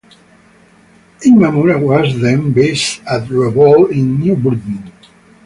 Imamura 1.27 1.77
was 1.79 2.21
then 2.21 2.51
based 2.53 3.01
at 3.05 3.27
Rabaul 3.29 3.91
in 3.91 4.19
New 4.19 4.35
Britain. 4.35 4.91